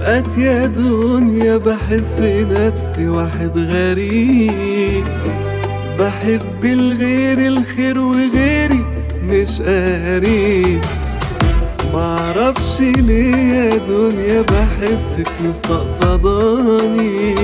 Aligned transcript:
ساعات 0.00 0.38
يا 0.38 0.66
دنيا 0.66 1.56
بحس 1.56 2.20
نفسي 2.20 3.08
واحد 3.08 3.58
غريب. 3.58 5.04
بحب 5.98 6.64
الغير 6.64 7.46
الخير 7.46 7.98
وغيري 7.98 8.84
مش 9.24 9.62
قريب. 9.62 10.80
معرفش 11.94 12.80
ليه 12.80 13.36
يا 13.36 13.76
دنيا 13.76 14.42
بحسك 14.42 15.28
مستقصداني. 15.44 17.34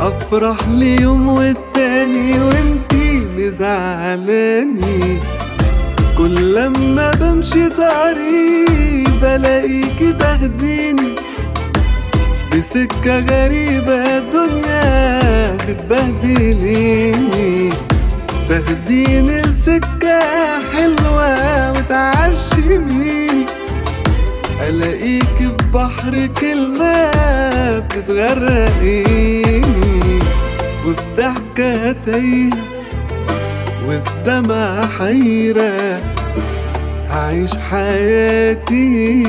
أفرح 0.00 0.68
لي 0.68 1.02
يوم 1.02 1.28
والتاني 1.28 2.40
وانتي 2.40 3.22
مزعلاني. 3.38 5.18
كل 6.18 6.54
لما 6.54 7.10
بمشي 7.10 7.68
طريق 7.68 9.08
بلاقيكي 9.22 10.12
تاخديني. 10.12 11.08
بسكة 12.58 13.18
غريبة 13.20 14.18
الدنيا 14.18 15.56
بتبهدليني 15.68 17.18
تاخديني 18.48 19.42
لسكة 19.42 20.20
حلوة 20.72 21.70
وتعشميني 21.70 23.46
ألاقيك 24.68 25.24
في 25.38 25.52
بحر 25.74 26.26
كلمة 26.40 27.10
بتغرقيني 27.78 29.62
وبضحكة 30.86 31.92
تايهة 31.92 32.50
والدمع 33.86 34.86
حيرة. 34.98 36.00
هعيش 37.10 37.56
حياتي 37.70 39.24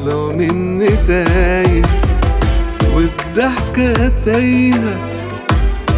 لو 0.00 0.32
مني 0.32 0.88
تايه. 1.06 2.07
وبضحكة 3.38 4.12
تايهة 4.24 4.98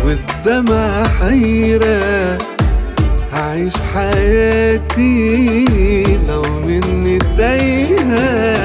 والدمع 0.05 1.02
حيرة. 1.20 2.38
هعيش 3.32 3.74
حياتي 3.94 5.64
لو 6.28 6.42
مني 6.66 7.19
تايهة. 7.19 8.59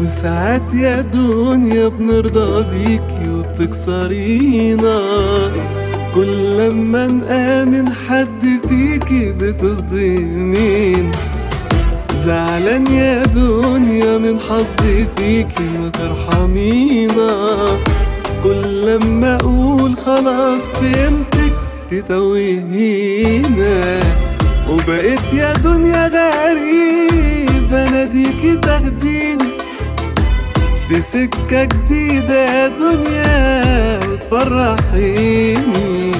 وساعات 0.00 0.74
يا 0.74 1.00
دنيا 1.00 1.88
بنرضى 1.88 2.64
بيكي 2.70 3.30
وبتكسرينا. 3.30 5.00
كل 6.14 6.58
لما 6.58 7.06
نآمن 7.06 7.92
حد 7.92 8.60
فيكي 8.68 9.32
بتصدمين. 9.32 11.10
زعلان 12.24 12.86
يا 12.86 13.22
دنيا 13.22 14.18
من 14.18 14.40
حظي 14.40 15.06
فيكي 15.16 15.62
ما 15.62 15.88
ترحمينا 15.88 17.56
كل 18.44 18.86
لما 18.86 19.36
أقول 19.36 19.96
خلاص 19.96 20.72
فهمتك 20.72 21.52
تتوهينا. 21.90 24.00
وبقيت 24.70 25.32
يا 25.32 25.52
دنيا 25.52 26.08
غريب 26.08 27.74
اناديكي 27.74 28.56
تاخديني. 28.62 29.44
بسكة 30.90 31.64
جديدة 31.64 32.44
يا 32.46 32.68
دنيا 32.68 34.00
وتفرحيني 34.08 36.12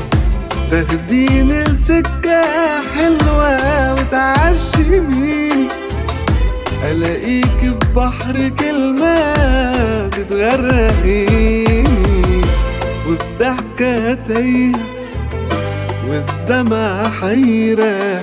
تاخديني 0.71 1.63
لسكة 1.65 2.43
حلوة 2.97 3.93
وتعشميني 3.93 5.69
ألاقيك 6.91 7.47
في 7.61 7.75
بحر 7.97 8.49
كلمة 8.61 9.33
بتغرقيني 10.09 11.85
وبضحكة 13.09 14.15
تايهة 14.15 14.79
والدمع 16.09 17.11
حيرة. 17.21 18.23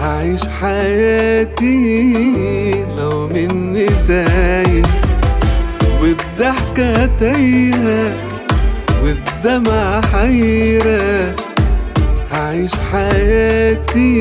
هعيش 0.00 0.40
حياتي 0.60 1.74
لو 2.98 3.28
مني 3.28 3.86
تايه 4.08 4.51
تايهة 7.18 8.16
والدمع 9.04 10.00
حيرة. 10.00 11.36
هعيش 12.32 12.70
حياتي 12.92 14.12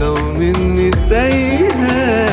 لو 0.00 0.14
مني 0.38 0.90
تايه 0.90 2.25